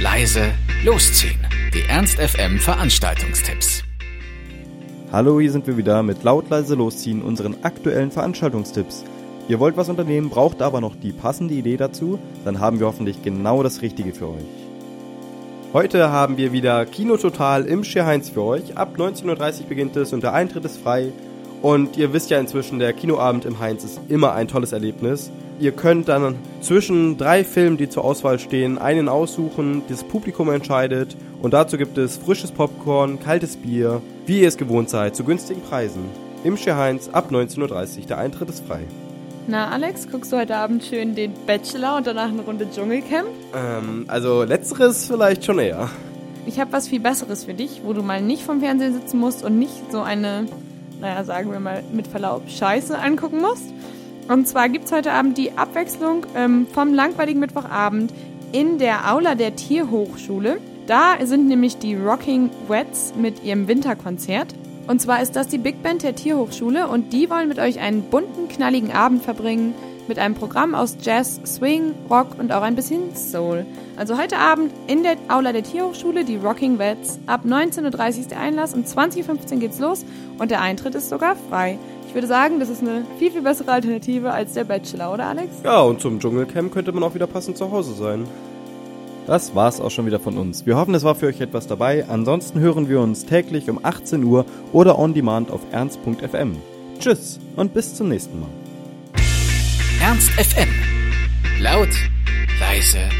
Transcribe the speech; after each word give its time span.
leise, 0.00 0.52
losziehen. 0.84 1.44
Die 1.74 1.82
Ernst 1.88 2.20
FM 2.20 2.60
Veranstaltungstipps. 2.60 3.82
Hallo, 5.10 5.40
hier 5.40 5.50
sind 5.50 5.66
wir 5.66 5.76
wieder 5.76 6.04
mit 6.04 6.22
laut 6.22 6.48
leise 6.50 6.76
losziehen 6.76 7.20
unseren 7.20 7.56
aktuellen 7.64 8.12
Veranstaltungstipps. 8.12 9.04
Ihr 9.48 9.58
wollt 9.58 9.76
was 9.76 9.88
unternehmen, 9.88 10.30
braucht 10.30 10.62
aber 10.62 10.80
noch 10.80 10.94
die 10.94 11.10
passende 11.10 11.54
Idee 11.54 11.76
dazu, 11.76 12.20
dann 12.44 12.60
haben 12.60 12.78
wir 12.78 12.86
hoffentlich 12.86 13.22
genau 13.24 13.64
das 13.64 13.82
Richtige 13.82 14.12
für 14.12 14.28
euch. 14.28 14.44
Heute 15.72 16.10
haben 16.10 16.36
wir 16.36 16.52
wieder 16.52 16.86
Kino 16.86 17.16
Total 17.16 17.64
im 17.64 17.82
Scherheinz 17.82 18.28
für 18.28 18.42
euch. 18.42 18.76
Ab 18.76 18.94
19.30 18.96 19.62
Uhr 19.62 19.66
beginnt 19.68 19.96
es 19.96 20.12
und 20.12 20.22
der 20.22 20.32
Eintritt 20.32 20.64
ist 20.64 20.80
frei. 20.80 21.12
Und 21.62 21.96
ihr 21.96 22.12
wisst 22.12 22.30
ja 22.30 22.38
inzwischen, 22.38 22.78
der 22.78 22.92
Kinoabend 22.92 23.44
im 23.44 23.58
Heinz 23.58 23.84
ist 23.84 24.00
immer 24.08 24.32
ein 24.32 24.48
tolles 24.48 24.72
Erlebnis. 24.72 25.30
Ihr 25.60 25.72
könnt 25.72 26.08
dann 26.08 26.36
zwischen 26.60 27.18
drei 27.18 27.42
Filmen, 27.42 27.76
die 27.76 27.88
zur 27.88 28.04
Auswahl 28.04 28.38
stehen, 28.38 28.78
einen 28.78 29.08
aussuchen, 29.08 29.82
das 29.88 30.04
Publikum 30.04 30.50
entscheidet 30.50 31.16
und 31.42 31.52
dazu 31.52 31.76
gibt 31.76 31.98
es 31.98 32.16
frisches 32.16 32.52
Popcorn, 32.52 33.18
kaltes 33.18 33.56
Bier, 33.56 34.00
wie 34.26 34.40
ihr 34.42 34.48
es 34.48 34.56
gewohnt 34.56 34.88
seid, 34.88 35.16
zu 35.16 35.24
günstigen 35.24 35.62
Preisen. 35.62 36.04
Im 36.44 36.56
Scherheinz 36.56 37.08
ab 37.08 37.30
19.30 37.32 38.00
Uhr, 38.00 38.06
der 38.06 38.18
Eintritt 38.18 38.48
ist 38.48 38.64
frei. 38.64 38.82
Na, 39.48 39.70
Alex, 39.70 40.06
guckst 40.08 40.30
du 40.30 40.36
heute 40.36 40.56
Abend 40.56 40.84
schön 40.84 41.14
den 41.14 41.32
Bachelor 41.46 41.96
und 41.96 42.06
danach 42.06 42.28
eine 42.28 42.42
Runde 42.42 42.68
Dschungelcamp? 42.70 43.28
Ähm, 43.56 44.04
also 44.06 44.44
letzteres 44.44 45.06
vielleicht 45.06 45.44
schon 45.44 45.58
eher. 45.58 45.88
Ich 46.46 46.60
habe 46.60 46.72
was 46.72 46.88
viel 46.88 47.00
Besseres 47.00 47.44
für 47.44 47.54
dich, 47.54 47.80
wo 47.82 47.92
du 47.94 48.02
mal 48.02 48.20
nicht 48.20 48.42
vom 48.42 48.60
Fernsehen 48.60 48.92
sitzen 48.92 49.18
musst 49.18 49.42
und 49.44 49.58
nicht 49.58 49.90
so 49.90 50.00
eine, 50.00 50.46
naja, 51.00 51.24
sagen 51.24 51.50
wir 51.52 51.60
mal 51.60 51.82
mit 51.92 52.06
Verlaub, 52.06 52.48
Scheiße 52.48 52.98
angucken 52.98 53.40
musst. 53.40 53.72
Und 54.28 54.46
zwar 54.46 54.68
gibt 54.68 54.86
es 54.86 54.92
heute 54.92 55.12
Abend 55.12 55.38
die 55.38 55.52
Abwechslung 55.52 56.26
ähm, 56.36 56.66
vom 56.72 56.92
langweiligen 56.92 57.40
Mittwochabend 57.40 58.12
in 58.52 58.78
der 58.78 59.12
Aula 59.12 59.34
der 59.34 59.56
Tierhochschule. 59.56 60.58
Da 60.86 61.16
sind 61.24 61.48
nämlich 61.48 61.78
die 61.78 61.94
Rocking 61.94 62.50
Wets 62.66 63.14
mit 63.16 63.42
ihrem 63.44 63.68
Winterkonzert. 63.68 64.54
Und 64.86 65.00
zwar 65.00 65.22
ist 65.22 65.36
das 65.36 65.48
die 65.48 65.58
Big 65.58 65.82
Band 65.82 66.02
der 66.02 66.14
Tierhochschule 66.14 66.88
und 66.88 67.12
die 67.12 67.28
wollen 67.28 67.48
mit 67.48 67.58
euch 67.58 67.78
einen 67.78 68.02
bunten, 68.04 68.48
knalligen 68.48 68.90
Abend 68.90 69.22
verbringen 69.22 69.74
mit 70.08 70.18
einem 70.18 70.34
Programm 70.34 70.74
aus 70.74 70.96
Jazz, 71.00 71.40
Swing, 71.44 71.94
Rock 72.10 72.38
und 72.38 72.52
auch 72.52 72.62
ein 72.62 72.74
bisschen 72.74 73.14
Soul. 73.14 73.66
Also 73.96 74.18
heute 74.18 74.38
Abend 74.38 74.72
in 74.86 75.02
der 75.02 75.16
Aula 75.28 75.52
der 75.52 75.62
Tierhochschule 75.62 76.24
die 76.24 76.36
Rocking 76.36 76.78
Vets. 76.78 77.18
Ab 77.26 77.42
19.30 77.44 77.84
Uhr 77.84 78.08
ist 78.20 78.30
der 78.30 78.40
Einlass, 78.40 78.74
um 78.74 78.82
20.15 78.82 79.52
Uhr 79.52 79.60
geht's 79.60 79.78
los 79.78 80.04
und 80.38 80.50
der 80.50 80.60
Eintritt 80.60 80.94
ist 80.94 81.08
sogar 81.08 81.36
frei. 81.48 81.78
Ich 82.08 82.14
würde 82.14 82.26
sagen, 82.26 82.58
das 82.58 82.70
ist 82.70 82.80
eine 82.80 83.04
viel, 83.18 83.30
viel 83.30 83.42
bessere 83.42 83.70
Alternative 83.70 84.32
als 84.32 84.54
der 84.54 84.64
Bachelor, 84.64 85.12
oder 85.12 85.26
Alex? 85.26 85.56
Ja, 85.62 85.80
und 85.82 86.00
zum 86.00 86.18
Dschungelcamp 86.18 86.72
könnte 86.72 86.90
man 86.92 87.02
auch 87.02 87.14
wieder 87.14 87.26
passend 87.26 87.58
zu 87.58 87.70
Hause 87.70 87.92
sein. 87.92 88.24
Das 89.26 89.54
war's 89.54 89.78
auch 89.78 89.90
schon 89.90 90.06
wieder 90.06 90.18
von 90.18 90.38
uns. 90.38 90.64
Wir 90.64 90.78
hoffen, 90.78 90.94
es 90.94 91.04
war 91.04 91.14
für 91.14 91.26
euch 91.26 91.42
etwas 91.42 91.66
dabei. 91.66 92.06
Ansonsten 92.08 92.60
hören 92.60 92.88
wir 92.88 93.00
uns 93.00 93.26
täglich 93.26 93.68
um 93.68 93.78
18 93.82 94.24
Uhr 94.24 94.46
oder 94.72 94.98
on 94.98 95.12
demand 95.12 95.50
auf 95.50 95.60
ernst.fm. 95.70 96.56
Tschüss 96.98 97.38
und 97.54 97.74
bis 97.74 97.94
zum 97.94 98.08
nächsten 98.08 98.40
Mal. 98.40 98.48
Ernst 100.08 100.30
FM. 100.38 100.70
Laut, 101.60 101.90
leise. 102.58 103.17